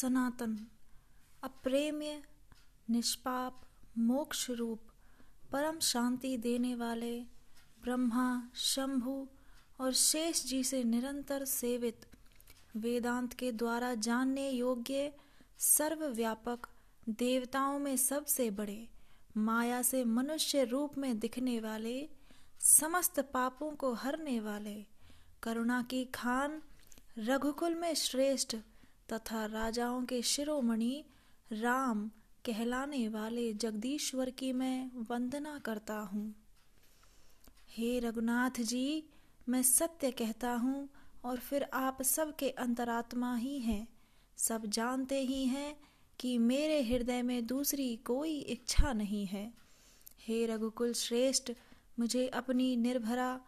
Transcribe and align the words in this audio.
सनातन, 0.00 0.66
अप्रेम्य, 1.42 2.22
निष्पाप 2.90 3.60
मोक्ष 3.98 4.50
रूप 4.50 4.80
परम 5.52 5.78
शांति 5.78 6.36
देने 6.36 6.74
वाले, 6.74 7.20
ब्रह्मा, 7.82 8.48
शंभु 8.54 9.28
और 9.80 9.92
शेष 9.92 10.44
जी 10.44 10.64
से 10.64 10.84
निरंतर 10.84 11.44
सेवित, 11.44 12.06
वेदांत 12.76 13.32
के 13.32 13.52
द्वारा 13.52 13.94
जानने 13.94 14.50
योग्य, 14.50 15.12
सर्वव्यापक, 15.58 16.68
देवताओं 17.08 17.78
में 17.78 17.96
सबसे 17.96 18.50
बड़े, 18.50 18.88
माया 19.36 19.82
से 19.82 20.04
मनुष्य 20.04 20.64
रूप 20.64 20.98
में 20.98 21.18
दिखने 21.18 21.60
वाले, 21.60 22.08
समस्त 22.60 23.20
पापों 23.20 23.70
को 23.70 23.94
हरने 23.94 24.40
वाले, 24.40 24.86
करुणा 25.42 25.82
की 25.82 26.04
खान, 26.04 26.62
रघुकुल 27.18 27.74
में 27.74 27.94
श्रेष्ठ 27.94 28.56
तथा 29.12 29.44
राजाओं 29.46 30.04
के 30.04 30.22
शिरोमणि 30.22 31.04
राम 31.52 32.10
कहलाने 32.44 33.08
वाले 33.08 33.52
जगदीश्वर 33.52 34.30
की 34.30 34.52
मैं 34.52 34.90
वंदना 35.10 35.58
करता 35.58 35.94
हूँ। 35.94 36.34
हे 37.70 37.98
रघुनाथ 37.98 38.60
जी 38.60 39.04
मैं 39.48 39.62
सत्य 39.62 40.10
कहता 40.10 40.52
हूँ 40.52 40.88
और 41.24 41.38
फिर 41.38 41.66
आप 41.74 42.02
सबके 42.02 42.50
अंतरात्मा 42.50 43.36
ही 43.36 43.58
हैं। 43.58 43.88
सब 44.36 44.66
जानते 44.66 45.20
ही 45.20 45.44
हैं 45.44 45.76
कि 46.18 46.38
मेरे 46.38 46.82
हृदय 46.82 47.22
में 47.22 47.46
दूसरी 47.46 47.96
कोई 47.96 48.38
इच्छा 48.38 48.92
नहीं 48.92 49.26
है। 49.26 49.52
हे 50.20 50.46
रघुकुल 50.46 50.92
श्रेष्ठ, 50.92 51.52
मुझे 51.98 52.26
अपनी 52.28 52.76
निर्भरा, 52.76 53.40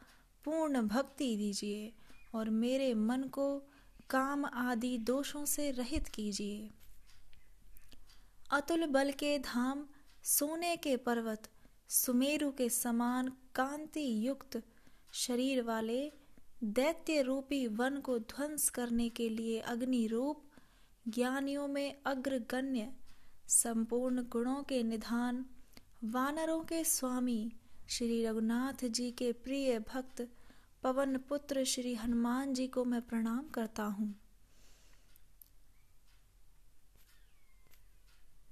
पूर्ण 0.45 0.83
भक्ति 0.83 1.37
दीजिए 1.37 1.92
और 2.34 2.51
मेरे 2.51 2.94
मन 2.94 3.22
को 3.22 3.72
काम 4.11 4.45
आदि 4.45 4.98
दोषों 4.98 5.45
से 5.45 5.70
रहित 5.70 6.08
कीजिए। 6.08 6.70
अतुल 8.50 8.86
बल 8.86 9.11
के 9.11 9.39
धाम, 9.39 9.86
सोने 10.22 10.77
के 10.77 10.97
पर्वत, 10.97 11.48
सुमेरु 11.89 12.50
के 12.50 12.69
समान 12.69 13.33
कांति 13.55 14.27
युक्त 14.27 14.62
शरीर 15.12 15.62
वाले 15.62 16.12
दैत्य 16.64 17.22
रूपी 17.22 17.67
वन 17.67 17.97
को 17.97 18.19
ध्वंस 18.19 18.70
करने 18.70 19.09
के 19.09 19.28
लिए 19.28 19.61
अग्नि 19.61 20.06
रूप, 20.06 20.44
ज्ञानियों 21.09 21.69
में 21.69 22.03
अग्रगण्य, 22.06 22.92
संपूर्ण 23.48 24.22
गुणों 24.22 24.62
के 24.62 24.83
निधान, 24.83 25.47
वानरों 26.05 26.61
के 26.61 26.84
स्वामी, 26.84 27.53
श्री 27.89 28.25
रघुनाथ 28.27 28.84
जी 28.84 29.11
के 29.11 29.33
प्रिय 29.33 29.78
भक्त 29.78 30.28
पवन 30.83 31.16
पुत्र 31.19 31.64
श्री 31.64 31.94
हनुमान 31.94 32.55
जी 32.55 32.66
को 32.66 32.84
मैं 32.84 33.00
प्रणाम 33.02 33.48
करता 33.48 33.83
हूँ। 33.83 34.14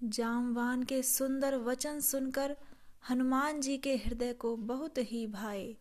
जामवान 0.03 0.83
के 0.83 1.03
सुंदर 1.03 1.57
वचन 1.57 2.01
सुनकर 2.01 2.57
हनुमान 3.09 3.61
जी 3.61 3.77
के 3.79 3.97
हृदय 3.97 4.33
को 4.33 4.57
बहुत 4.57 4.99
ही 4.99 5.27
भाए। 5.27 5.77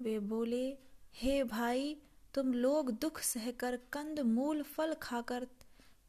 वे 0.00 0.18
बोले, 0.18 0.66
हे 1.14 1.44
भाई, 1.44 1.96
तुम 2.34 2.52
लोग 2.52 2.90
दुख 2.90 3.20
सहकर 3.20 3.76
कंद 3.92 4.20
मूल 4.20 4.62
फल 4.62 4.94
खाकर 4.94 5.46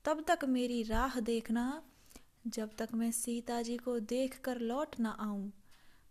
तब 0.06 0.24
तक 0.28 0.46
मेरी 0.46 0.84
राह 0.84 1.20
देखना। 1.20 1.84
जब 2.48 2.76
तक 2.78 2.90
मैं 2.94 3.12
सीता 3.12 3.62
जी 3.62 3.78
को 3.78 4.00
देखकर 4.00 4.60
लौट 4.60 4.96
न 5.00 5.06
आऊँ, 5.06 5.52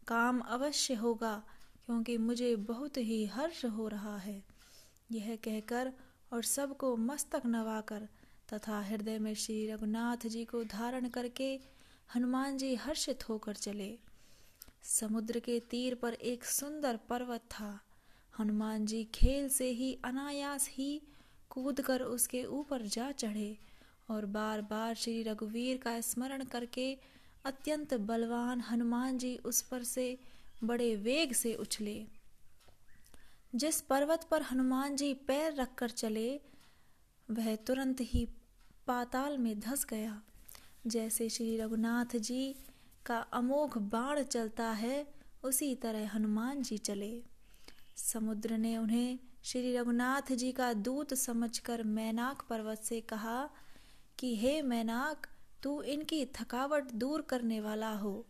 काम 0.07 0.41
अवश्य 0.41 0.95
होगा। 0.95 1.43
क्योंकि 1.87 2.17
मुझे 2.17 2.57
बहुत 2.57 2.97
ही 2.97 3.25
हर्ष 3.27 3.65
हो 3.65 3.89
रहा 3.89 4.17
है। 4.17 4.43
यह 5.13 5.37
कहकर 5.37 5.93
और 6.33 6.43
सबको 6.43 6.97
मस्तक 6.97 7.43
नवाकर 7.47 8.09
तथा 8.53 8.81
हृदय 8.81 9.19
में 9.19 9.35
श्री 9.35 9.67
रघुनाथ 9.67 10.27
जी 10.27 10.45
को 10.45 10.65
धारण 10.65 11.09
करके 11.09 11.61
हनुमान 12.15 12.57
जी 12.57 12.75
हर्षित 12.75 13.29
होकर 13.29 13.55
चले। 13.55 13.99
समुद्र 14.83 15.39
के 15.39 15.61
तीर 15.61 15.95
पर 15.95 16.13
एक 16.13 16.45
सुंदर 16.45 16.97
पर्वत 17.09 17.41
था। 17.41 17.81
हनुमान 18.39 18.87
जी 18.87 19.05
खेल 19.05 19.49
से 19.49 19.69
ही 19.71 19.99
अनायास 20.05 20.69
ही 20.73 21.03
कूदकर 21.51 22.03
उसके 22.03 22.45
ऊपर 22.45 22.83
जा 22.83 23.13
चढ़े 23.13 23.57
और 24.11 24.27
बार 24.27 24.63
बार 24.63 24.95
श्री 24.95 25.23
रघुवीर 25.23 25.77
का 25.77 26.01
स्मरण 26.01 26.45
करके 26.45 26.99
अत्यंत 27.45 27.95
बलवान 27.95 28.61
हनुमान 28.61 29.19
जी 29.19 29.37
उस 29.37 29.63
पर 29.63 29.83
से 29.83 30.19
बड़े 30.65 30.97
वेग 30.97 31.33
से 31.33 31.55
उछले। 31.55 32.07
जिस 33.55 33.81
पर्वत 33.81 34.25
पर 34.25 34.43
हनुमान 34.43 34.97
जी 34.97 35.15
पैर 35.15 35.55
रखकर 35.55 35.91
चले, 35.91 36.41
वह 37.31 37.57
तुरंत 37.57 37.97
ही 38.01 38.29
पाताल 38.87 39.39
में 39.39 39.61
धस 39.61 39.85
गया। 39.85 40.23
जैसे 40.87 41.29
श्री 41.29 41.57
रघुनाथ 41.57 42.17
जी 42.17 42.57
का 43.07 43.19
अमोघ 43.19 43.79
बाण 43.79 44.23
चलता 44.23 44.71
है, 44.71 45.15
उसी 45.45 45.75
तरह 45.75 46.09
हनुमान 46.09 46.63
जी 46.63 46.79
चले। 46.79 47.23
समुद्र 47.97 48.59
ने 48.59 48.77
उन्हें 48.77 49.19
श्री 49.45 49.77
रघुनाथ 49.77 50.33
जी 50.33 50.53
का 50.53 50.73
दूत 50.73 51.15
समझकर 51.15 51.83
मैनाक 51.83 52.47
पर्वत 52.51 52.79
से 52.79 53.01
कहा 53.01 53.51
कि, 54.19 54.37
हे 54.37 54.63
मैनाक, 54.63 55.27
तू 55.63 55.83
इनकी 55.83 56.27
थकावट 56.27 56.85
दूर 56.85 57.23
करने 57.23 57.61
वाला 57.61 57.93
हो। 57.93 58.27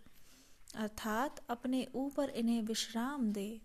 अर्थात 0.77 1.43
अपने 1.49 1.87
ऊपर 1.95 2.31
इन्हें 2.31 2.62
विश्राम 2.62 3.33
दे। 3.33 3.61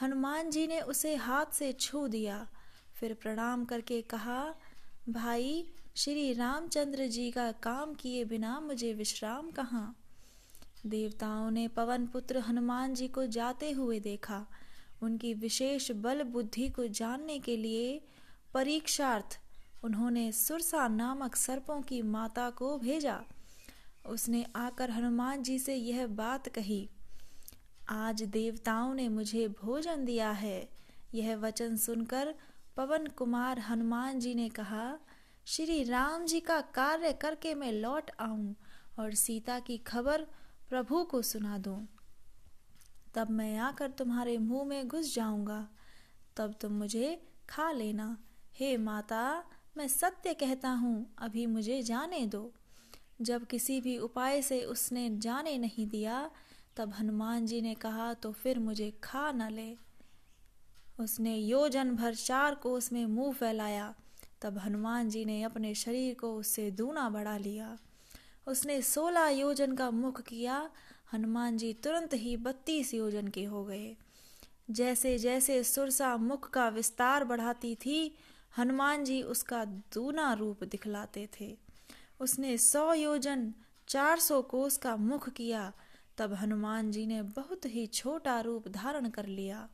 हनुमान 0.00 0.50
जी 0.50 0.66
ने 0.66 0.80
उसे 0.80 1.14
हाथ 1.14 1.46
से 1.52 1.72
छू 1.72 2.08
दिया, 2.08 2.48
फिर 2.94 3.14
प्रणाम 3.14 3.64
करके 3.64 4.02
कहा, 4.02 4.54
भाई, 5.08 5.66
श्री 5.96 6.32
रामचंद्र 6.32 7.06
जी 7.06 7.30
का 7.30 7.52
काम 7.52 7.94
किए 7.94 8.24
बिना 8.24 8.60
मुझे 8.60 8.94
विश्राम 8.94 9.50
कहाँ? 9.50 9.96
देवताओं 10.86 11.50
ने 11.50 11.68
पवन 11.68 12.06
पुत्र 12.06 12.38
हनुमान 12.38 12.94
जी 12.94 13.08
को 13.08 13.26
जाते 13.26 13.70
हुए 13.70 14.00
देखा। 14.00 14.46
उनकी 15.02 15.34
विशेष 15.34 15.90
बल 15.90 16.22
बुद्धि 16.22 16.68
को 16.68 16.86
जानने 16.86 17.38
के 17.38 17.56
लिए 17.56 18.00
परीक्षार्थ 18.54 19.40
उन्होंने 19.84 20.32
सुरसा 20.32 20.88
नामक 20.88 21.36
सर्पों 21.36 21.80
की 21.82 22.02
माता 22.02 22.50
को 22.50 22.78
भेजा। 22.78 23.24
उसने 24.04 24.44
आकर 24.56 24.90
हनुमान 24.90 25.42
जी 25.42 25.58
से 25.58 25.74
यह 25.74 26.06
बात 26.06 26.48
कही, 26.48 26.88
आज 27.88 28.22
देवताओं 28.22 28.94
ने 28.94 29.08
मुझे 29.08 29.46
भोजन 29.60 30.04
दिया 30.04 30.30
है। 30.30 30.68
यह 31.14 31.36
वचन 31.36 31.76
सुनकर 31.76 32.34
पवन 32.76 33.06
कुमार 33.06 33.58
हनुमान 33.58 34.18
जी 34.20 34.34
ने 34.34 34.48
कहा, 34.48 34.98
श्री 35.46 35.82
राम 35.84 36.24
जी 36.26 36.40
का 36.40 36.60
कार्य 36.60 37.12
करके 37.12 37.54
मैं 37.54 37.72
लौट 37.72 38.10
आऊँ 38.20 38.54
और 38.98 39.14
सीता 39.14 39.58
की 39.58 39.78
खबर 39.78 40.26
प्रभु 40.68 41.02
को 41.04 41.22
सुना 41.22 41.58
दूँ। 41.58 41.86
तब 43.14 43.30
मैं 43.30 43.56
आकर 43.58 43.90
तुम्हारे 43.90 44.36
मुँह 44.38 44.64
में 44.64 44.88
घुस 44.88 45.14
जाऊँगा। 45.14 45.66
तब 46.36 46.54
तुम 46.60 46.72
मुझे 46.72 47.20
खा 47.50 47.70
लेना। 47.72 48.16
हे 48.54 48.76
माता, 48.76 49.44
मैं 49.76 49.88
सत्य 49.88 50.34
कहता 50.34 50.68
हूँ, 50.68 51.14
अभी 51.18 51.46
मुझे 51.46 51.82
जाने 51.82 52.24
दो। 52.26 52.52
जब 53.22 53.46
किसी 53.46 53.80
भी 53.80 53.98
उपाय 53.98 54.42
से 54.42 54.62
उसने 54.62 55.10
जाने 55.18 55.58
नहीं 55.58 55.86
दिया, 55.86 56.30
तब 56.76 56.90
हनुमान 56.90 57.46
जी 57.46 57.60
ने 57.60 57.74
कहा 57.74 58.14
तो 58.14 58.32
फिर 58.32 58.58
मुझे 58.58 58.90
खा 59.04 59.32
न 59.32 59.50
ले। 59.50 59.74
उसने 61.00 61.36
योजन 61.36 61.96
भर 61.96 62.14
चार 62.14 62.54
को 62.54 62.72
उसमें 62.72 63.06
मुँह 63.06 63.32
फैलाया। 63.32 63.94
तब 64.42 64.58
हनुमान 64.58 65.10
जी 65.10 65.24
ने 65.24 65.42
अपने 65.42 65.74
शरीर 65.74 66.14
को 66.14 66.36
उससे 66.36 66.70
दूना 66.70 67.10
बढ़ा 67.10 67.36
लिया। 67.36 67.78
उसने 68.46 68.82
सोलह 68.82 69.28
योजन 69.28 69.74
का 69.74 69.90
मुख 69.90 70.22
किया। 70.22 70.70
हनुमान 71.12 71.56
जी 71.56 71.72
तुरंत 71.72 72.14
ही 72.14 72.36
बत्तीस 72.36 72.94
योजन 72.94 73.28
के 73.28 73.44
हो 73.44 73.64
गए। 73.64 73.96
जैसे 74.70 75.18
जैसे 75.18 75.64
सुरसा 75.64 76.16
मुख 76.16 76.50
का 76.50 76.68
विस्तार 76.68 77.24
बढ़ाती 77.24 77.74
थी, 77.74 78.16
हनुमान 78.58 79.04
जी 79.04 79.22
उसका 79.22 79.64
दूना 79.64 80.32
रूप 80.32 80.64
दिखलाते 80.64 81.28
थे। 81.40 81.56
उसने 82.20 82.56
सौ 82.58 82.92
योजन, 82.92 83.52
चार 83.88 84.18
सौ 84.18 84.42
कोस 84.42 84.76
का 84.76 84.96
मुख 84.96 85.28
किया। 85.28 85.72
तब 86.18 86.32
हनुमान 86.34 86.90
जी 86.90 87.06
ने 87.06 87.22
बहुत 87.22 87.66
ही 87.66 87.86
छोटा 87.86 88.40
रूप 88.40 88.68
धारण 88.68 89.08
कर 89.08 89.26
लिया 89.26 89.68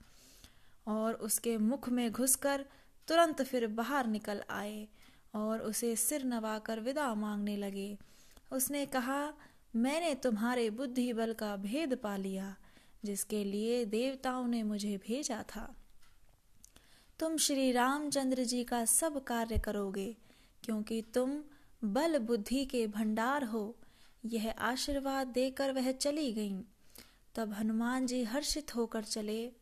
और 0.88 1.14
उसके 1.14 1.56
मुख 1.58 1.88
में 1.88 2.12
घुसकर 2.12 2.64
तुरंत 3.08 3.42
फिर 3.42 3.66
बाहर 3.66 4.06
निकल 4.06 4.42
आए 4.50 4.86
और 5.34 5.60
उसे 5.60 5.96
सिर 5.96 6.24
नवाकर 6.24 6.80
विदा 6.80 7.14
मांगने 7.14 7.56
लगे। 7.56 7.96
उसने 8.52 8.86
कहा, 8.86 9.32
मैंने 9.76 10.14
तुम्हारे 10.14 10.70
बुद्धि 10.70 11.12
बल 11.12 11.32
का 11.32 11.56
भेद 11.56 11.94
पा 11.94 12.16
लिया, 12.16 12.54
जिसके 13.04 13.44
लिए 13.44 13.84
देवताओं 13.84 14.46
ने 14.46 14.62
मुझे 14.62 14.96
भेजा 14.96 15.42
था। 15.42 15.74
तुम 17.18 17.36
श्री 17.36 17.72
रामचंद्र 17.72 18.44
जी 18.44 18.64
का 18.64 18.84
सब 18.84 19.24
कार्य 19.24 19.58
करोगे, 19.58 20.16
क्योंकि 20.64 21.02
तुम 21.14 21.40
बल 21.92 22.18
बुद्धि 22.18 22.64
के 22.64 22.86
भंडार 22.86 23.44
हो, 23.44 23.76
यह 24.26 24.54
आशीर्वाद 24.58 25.26
देकर 25.26 25.72
वह 25.72 25.92
चली 25.92 26.32
गईं। 26.32 26.62
तब 27.34 27.52
हनुमान 27.52 28.06
जी 28.06 28.24
हर्षित 28.24 28.76
होकर 28.76 29.04
चले। 29.04 29.52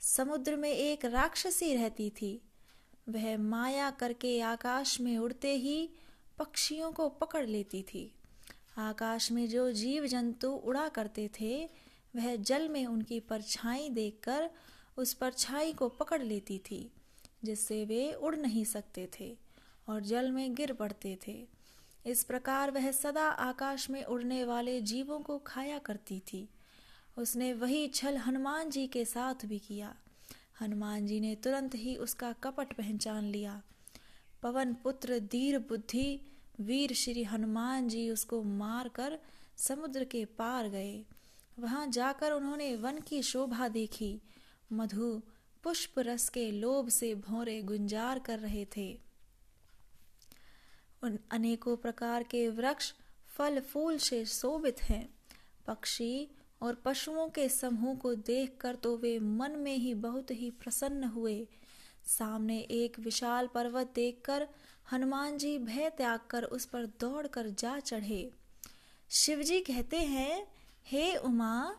समुद्र 0.00 0.56
में 0.56 0.70
एक 0.70 1.04
राक्षसी 1.04 1.74
रहती 1.74 2.10
थी। 2.10 2.42
वह 3.08 3.38
माया 3.38 3.90
करके 3.90 4.40
आकाश 4.40 5.00
में 5.00 5.18
उड़ते 5.18 5.56
ही 5.56 5.90
पक्षियों 6.38 6.92
को 6.92 7.08
पकड़ 7.08 7.46
लेती 7.46 7.82
थी। 7.82 8.14
आकाश 8.78 9.32
में 9.32 9.48
जो 9.48 9.72
जीव 9.72 10.06
जंतु 10.06 10.48
उड़ा 10.48 10.88
करते 10.88 11.30
थे, 11.40 11.70
वह 12.16 12.36
जल 12.36 12.68
में 12.68 12.86
उनकी 12.86 13.20
परछाई 13.20 13.88
देखकर 13.88 14.50
उस 14.96 15.14
परछाई 15.14 15.72
को 15.72 15.88
पकड़ 15.88 16.22
लेती 16.22 16.58
थी, 16.58 16.92
जिससे 17.44 17.84
वे 17.84 18.12
उड़ 18.12 18.36
नहीं 18.36 18.64
सकते 18.64 19.10
थे। 19.20 19.41
और 19.88 20.00
जल 20.00 20.30
में 20.30 20.54
गिर 20.54 20.72
पड़ते 20.72 21.18
थे। 21.26 21.46
इस 22.06 22.24
प्रकार 22.24 22.70
वह 22.70 22.90
सदा 22.90 23.24
आकाश 23.24 23.90
में 23.90 24.04
उड़ने 24.04 24.44
वाले 24.44 24.80
जीवों 24.80 25.20
को 25.20 25.38
खाया 25.38 25.78
करती 25.78 26.20
थी। 26.20 26.48
उसने 27.18 27.52
वही 27.52 27.88
छल 27.88 28.16
हनुमान 28.16 28.70
जी 28.70 28.86
के 28.86 29.04
साथ 29.04 29.34
भी 29.44 29.58
किया। 29.58 29.94
हनुमान 30.60 31.06
जी 31.06 31.20
ने 31.20 31.34
तुरंत 31.34 31.74
ही 31.74 31.96
उसका 31.96 32.32
कपट 32.32 32.72
पहचान 32.72 33.24
लिया। 33.24 33.62
पवन 34.42 34.74
पुत्र 34.74 35.18
धीर 35.18 35.58
बुद्धि, 35.58 36.20
वीर 36.60 36.92
श्री 36.92 37.24
हनुमान 37.24 37.88
जी 37.88 38.10
उसको 38.10 38.42
मार 38.42 38.88
कर 38.88 39.18
समुद्र 39.56 40.04
के 40.04 40.24
पार 40.24 40.68
गए। 40.68 41.04
वहाँ 41.58 41.86
जाकर 41.86 42.32
उन्होंने 42.32 42.76
वन 42.76 42.98
की 42.98 43.22
शोभा 43.22 43.68
देखी। 43.68 44.20
मधु 44.72 45.22
पुष्प 45.62 45.98
रस 45.98 46.28
के 46.28 46.50
लोभ 46.50 46.88
से 46.88 47.14
भौरे 47.14 47.62
गुंजार 47.62 48.18
कर 48.18 48.38
रहे 48.38 48.66
थे। 48.76 49.11
उन 51.02 51.18
अनेकों 51.30 51.76
प्रकार 51.76 52.22
के 52.22 52.48
वृक्ष, 52.48 52.92
फल, 53.28 53.60
फूल 53.60 53.98
से 53.98 54.24
शोभित 54.24 54.82
हैं। 54.82 55.14
पक्षी 55.66 56.28
और 56.62 56.74
पशुओं 56.74 57.28
के 57.28 57.48
समूह 57.48 57.94
को 57.94 58.14
देखकर 58.14 58.74
तो 58.74 58.96
वे 58.96 59.18
मन 59.18 59.50
में 59.50 59.76
ही 59.76 59.94
बहुत 59.94 60.30
ही 60.30 60.50
प्रसन्न 60.50 61.04
हुए। 61.04 61.48
सामने 62.06 62.58
एक 62.60 62.98
विशाल 62.98 63.46
पर्वत 63.46 63.92
देखकर 63.94 64.48
हनुमान 64.92 65.38
जी 65.38 65.58
भय 65.58 65.90
त्याग 65.90 66.20
कर 66.30 66.44
उस 66.44 66.66
पर 66.66 66.86
दौड़कर 66.86 67.48
जा 67.48 67.78
चढ़े। 67.78 68.30
शिव 69.10 69.42
जी 69.42 69.60
कहते 69.60 69.96
हैं, 69.96 70.46
हे 70.86 71.16
उमा, 71.16 71.76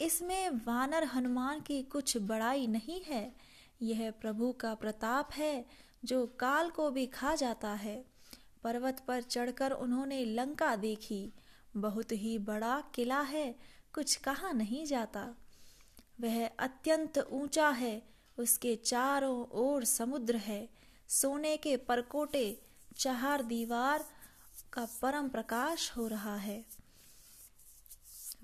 इसमें 0.00 0.50
वानर 0.50 1.04
हनुमान 1.04 1.60
की 1.60 1.82
कुछ 1.82 2.16
बड़ाई 2.16 2.66
नहीं 2.66 3.00
है। 3.02 3.32
यह 3.82 4.10
प्रभु 4.10 4.52
का 4.52 4.74
प्रताप 4.74 5.30
है, 5.32 5.66
जो 6.04 6.26
काल 6.26 6.70
को 6.70 6.90
भी 6.90 7.06
खा 7.06 7.34
जाता 7.34 7.68
है। 7.68 8.09
पर्वत 8.62 9.04
पर 9.08 9.22
चढ़कर 9.22 9.70
उन्होंने 9.70 10.24
लंका 10.24 10.76
देखी। 10.76 11.32
बहुत 11.76 12.12
ही 12.12 12.38
बड़ा 12.38 12.82
किला 12.94 13.20
है, 13.20 13.54
कुछ 13.94 14.16
कहा 14.16 14.52
नहीं 14.52 14.86
जाता। 14.86 15.34
वह 16.20 16.46
अत्यंत 16.46 17.18
ऊँचा 17.18 17.68
है, 17.68 18.02
उसके 18.38 18.76
चारों 18.76 19.46
ओर 19.46 19.84
समुद्र 19.84 20.36
है। 20.36 20.68
सोने 21.08 21.56
के 21.56 21.76
परकोटे 21.76 22.62
चार 22.96 23.42
दीवार 23.42 24.04
का 24.72 24.86
परम 25.02 25.28
प्रकाश 25.28 25.92
हो 25.96 26.08
रहा 26.08 26.36
है। 26.36 26.64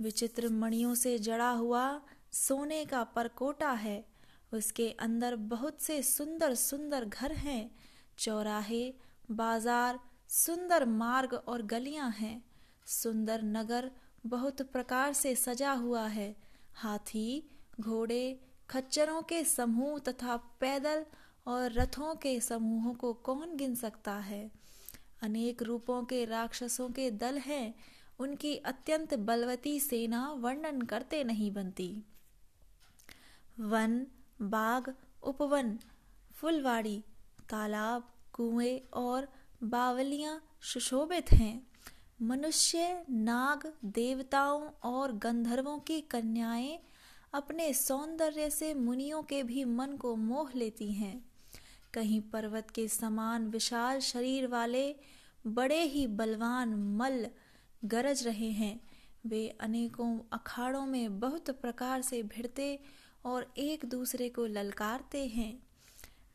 विचित्र 0.01 0.49
मणियों 0.49 0.95
से 0.95 1.19
जड़ा 1.19 1.51
हुआ 1.51 2.01
सोने 2.33 2.85
का 2.85 3.05
परकोटा 3.05 3.71
है। 3.71 4.07
उसके 4.55 4.91
अंदर 4.91 5.37
बहुत 5.37 5.81
से 5.81 6.03
सुंदर 6.03 6.55
सुंदर 6.55 7.05
घर 7.05 7.33
हैं, 7.33 7.71
चौराहे 8.19 8.95
बाज़ार 9.31 9.99
सुंदर 10.29 10.85
मार्ग 10.85 11.35
और 11.35 11.63
गलियाँ 11.63 12.11
हैं। 12.11 12.45
सुंदर 12.87 13.43
नगर 13.43 13.91
बहुत 14.27 14.63
प्रकार 14.63 15.13
से 15.13 15.35
सजा 15.37 15.73
हुआ 15.73 16.07
है। 16.07 16.37
हाथी, 16.75 17.51
घोड़े, 17.81 18.41
खच्चरों 18.71 19.23
के 19.23 19.45
समूह 19.45 19.99
तथा 19.99 20.37
पैदल 20.37 21.05
और 21.47 21.73
रथों 21.73 22.15
के 22.15 22.41
समूहों 22.41 22.95
को 22.95 23.13
कौन 23.13 23.57
गिन 23.57 23.75
सकता 23.75 24.13
है? 24.13 24.51
अनेक 25.23 25.63
रूपों 25.63 26.03
के 26.03 26.25
राक्षसों 26.25 26.89
के 26.89 27.11
दल 27.11 27.39
हैं। 27.39 27.75
उनकी 28.19 28.57
अत्यंत 28.57 29.15
बलवती 29.15 29.81
सेना 29.81 30.33
वर्णन 30.33 30.83
करते 30.83 31.25
नहीं 31.25 31.51
बनती। 31.53 32.05
वन 33.61 34.07
बाग 34.43 34.95
उपवन, 35.23 35.79
फुलवाड़ी, 36.35 37.05
तालाब 37.49 38.09
कुएँ 38.37 38.79
और 38.95 39.29
बावलियाँ 39.63 40.45
सुशोभित 40.63 41.33
हैं। 41.33 41.67
मनुष्य, 42.23 43.05
नाग 43.11 43.73
देवताओं 43.85 44.69
और 44.85 45.13
गंधर्वों 45.13 45.79
की 45.79 46.01
कन्याएँ 46.01 46.79
अपने 47.35 47.75
सौंदर्य 47.75 48.51
से 48.51 48.75
मुनियों 48.75 49.23
के 49.23 49.43
भी 49.43 49.65
मन 49.65 49.97
को 49.97 50.17
मोह 50.17 50.51
लेती 50.55 50.93
हैं। 50.93 51.25
कहीं 51.95 52.21
पर्वत 52.21 52.71
के 52.71 52.89
समान 52.89 53.47
विशाल 53.49 54.01
शरीर 54.01 54.47
वाले, 54.47 54.97
बड़े 55.47 55.83
ही 55.83 56.07
बलवान 56.07 56.75
मल 56.75 57.27
गरज 57.85 58.27
रहे 58.27 58.51
हैं। 58.51 58.81
वे 59.27 59.49
अनेकों 59.49 60.19
अखाड़ों 60.33 60.87
में 60.87 61.21
बहुत 61.21 61.51
प्रकार 61.51 62.03
से 62.03 62.23
भिड़ते 62.23 62.79
और 63.25 63.53
एक 63.59 63.85
दूसरे 63.85 64.29
को 64.29 64.47
ललकारते 64.47 65.27
हैं। 65.27 65.66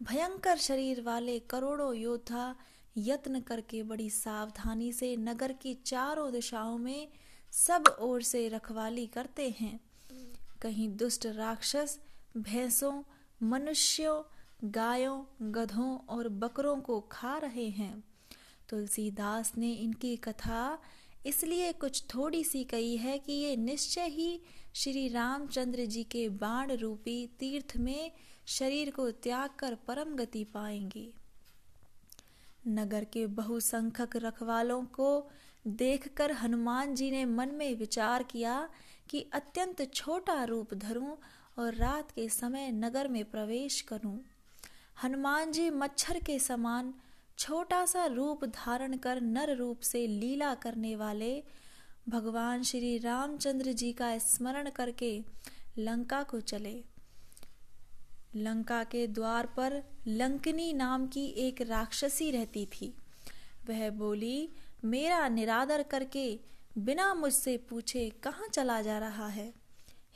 भयंकर 0.03 0.57
शरीर 0.57 1.01
वाले 1.01 1.39
करोड़ों 1.39 1.95
योद्धा 1.95 2.55
यत्न 2.97 3.39
करके 3.39 3.83
बड़ी 3.83 4.09
सावधानी 4.09 4.91
से 4.91 5.15
नगर 5.17 5.53
की 5.53 5.73
चारों 5.73 6.31
दिशाओं 6.31 6.77
में 6.77 7.07
सब 7.51 7.83
ओर 7.99 8.21
से 8.21 8.47
रखवाली 8.47 9.07
करते 9.07 9.55
हैं। 9.59 9.79
कहीं 10.61 10.89
दुष्ट 10.89 11.25
राक्षस, 11.25 11.99
भैंसों, 12.37 13.03
मनुष्यों, 13.43 14.23
गायों, 14.63 15.23
गधों 15.41 15.97
और 15.97 16.29
बकरों 16.29 16.77
को 16.77 16.99
खा 16.99 17.37
रहे 17.37 17.69
हैं। 17.69 18.03
तुलसीदास 18.69 19.51
ने 19.57 19.71
इनकी 19.71 20.15
कथा 20.15 20.79
इसलिए 21.25 21.73
कुछ 21.73 22.03
थोड़ी 22.15 22.43
सी 22.43 22.63
कही 22.63 22.97
है 22.97 23.19
कि 23.19 23.33
ये 23.33 23.55
निश्चय 23.55 24.05
ही 24.05 24.41
श्री 24.75 25.07
रामचंद्र 25.07 25.85
जी 25.85 26.03
के 26.03 26.29
बाण 26.29 26.71
रूपी 26.71 27.29
तीर्थ 27.39 27.77
में 27.77 28.11
शरीर 28.45 28.89
को 28.89 29.11
त्याग 29.11 29.49
कर 29.59 29.75
परम 29.75 30.15
गति 30.15 30.43
पाएँगे। 30.43 31.13
नगर 32.67 33.03
के 33.03 33.27
बहुसंख्यक 33.27 34.15
रखवालों 34.15 34.83
को 34.83 35.29
देखकर 35.67 36.31
हनुमान 36.31 36.95
जी 36.95 37.11
ने 37.11 37.25
मन 37.25 37.49
में 37.49 37.75
विचार 37.75 38.23
किया 38.23 38.69
कि 39.09 39.29
अत्यंत 39.33 39.93
छोटा 39.93 40.43
रूप 40.43 40.73
धरूं 40.73 41.15
और 41.59 41.75
रात 41.75 42.11
के 42.11 42.29
समय 42.29 42.71
नगर 42.71 43.07
में 43.07 43.25
प्रवेश 43.25 43.81
करूँ। 43.81 44.19
हनुमान 45.03 45.51
जी 45.51 45.69
मच्छर 45.69 46.19
के 46.19 46.39
समान 46.39 46.93
छोटा 47.37 47.85
सा 47.85 48.05
रूप 48.05 48.45
धारण 48.45 48.97
कर 48.97 49.21
नर 49.21 49.55
रूप 49.55 49.79
से 49.79 50.07
लीला 50.07 50.53
करने 50.53 50.95
वाले 50.95 51.43
भगवान 52.09 52.63
श्री 52.63 52.97
रामचंद्र 52.97 53.73
जी 53.73 53.93
का 53.93 54.17
स्मरण 54.17 54.69
करके 54.69 55.23
लंका 55.77 56.23
को 56.23 56.39
चले। 56.39 56.83
लंका 58.35 58.83
के 58.83 59.07
द्वार 59.07 59.45
पर 59.45 59.83
लंकनी 60.07 60.73
नाम 60.73 61.07
की 61.07 61.25
एक 61.25 61.61
राक्षसी 61.61 62.31
रहती 62.31 62.65
थी। 62.65 62.93
वह 63.69 63.89
बोली, 63.89 64.49
मेरा 64.85 65.27
निरादर 65.27 65.83
करके 65.83 66.39
बिना 66.77 67.13
मुझसे 67.13 67.57
पूछे 67.57 68.09
कहाँ 68.09 68.47
चला 68.47 68.81
जा 68.81 68.97
रहा 68.97 69.27
है? 69.27 69.53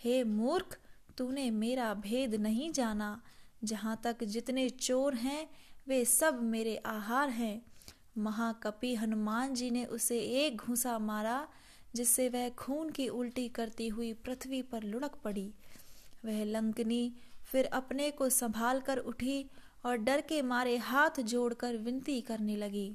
हे 0.03 0.23
मूर्ख, 0.23 0.79
तूने 1.17 1.51
मेरा 1.51 1.93
भेद 1.93 2.35
नहीं 2.35 2.71
जाना। 2.71 3.21
जहाँ 3.63 4.01
तक 4.03 4.23
जितने 4.23 4.69
चोर 4.69 5.13
हैं, 5.13 5.49
वे 5.87 6.05
सब 6.05 6.43
मेरे 6.43 6.77
आहार 6.77 7.29
हैं। 7.29 7.61
महाकपि 8.17 8.95
हनुमान 8.95 9.53
जी 9.53 9.69
ने 9.69 9.85
उसे 9.85 10.19
एक 10.19 10.57
घूसा 10.57 10.99
मारा, 10.99 11.47
जिससे 11.95 12.29
वह 12.29 12.49
खून 12.49 12.89
की 12.89 13.07
उल्टी 13.07 13.49
करती 13.49 13.87
हुई 13.87 14.13
पृथ्वी 14.13 14.61
पर 14.61 14.83
लुढ़क 14.83 15.11
पड़ी। 15.23 15.53
वह 16.25 16.43
लंकनी 16.43 17.13
फिर 17.51 17.65
अपने 17.65 18.11
को 18.11 18.29
संभाल 18.29 18.79
कर 18.81 18.97
उठी 18.97 19.45
और 19.85 19.97
डर 19.97 20.21
के 20.21 20.41
मारे 20.41 20.77
हाथ 20.77 21.21
जोड़कर 21.21 21.77
विनती 21.77 22.21
करने 22.21 22.55
लगी। 22.55 22.93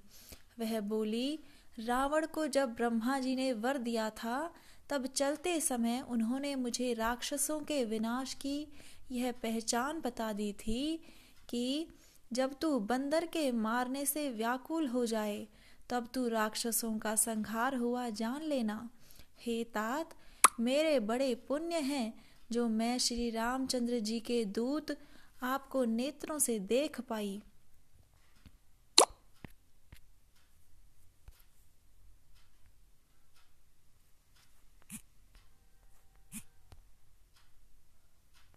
वह 0.61 0.81
बोली, 0.81 1.39
रावण 1.79 2.27
को 2.27 2.47
जब 2.47 2.75
ब्रह्मा 2.75 3.19
जी 3.19 3.37
ने 3.37 3.53
वर 3.53 3.79
दिया 3.79 4.11
था, 4.11 4.55
तब 4.91 5.07
चलते 5.07 5.61
समय 5.61 6.05
उन्होंने 6.09 6.55
मुझे 6.55 6.95
राक्षसों 6.95 7.61
के 7.61 7.85
विनाश 7.85 8.35
की 8.35 8.67
यह 9.11 9.33
पहचान 9.33 10.01
बता 10.01 10.33
दी 10.33 10.53
थी 10.53 11.01
कि 11.49 11.87
जब 12.33 12.55
तू 12.61 12.79
बंदर 12.79 13.27
के 13.27 13.53
मारने 13.53 14.07
से 14.07 14.31
व्याकुल 14.31 14.87
हो 14.87 15.07
जाए, 15.07 15.49
तब 15.91 16.09
तू 16.15 16.29
राक्षसों 16.29 16.99
का 16.99 17.17
संहार 17.17 17.75
हुआ 17.75 18.09
जान 18.09 18.43
लेना। 18.43 18.91
हे 19.41 19.65
तात, 19.65 20.11
मेरे 20.61 21.01
बड़े 21.01 21.35
पुण्य 21.35 21.77
हैं 21.77 22.30
जो 22.53 22.69
मैं 22.69 22.99
श्री 22.99 23.31
रामचंद्र 23.31 23.99
जी 23.99 24.21
के 24.21 24.45
दूत 24.45 24.97
आपको 25.43 25.85
नेत्रों 25.85 26.39
से 26.39 26.59
देख 26.59 27.01
पाई। 27.01 27.43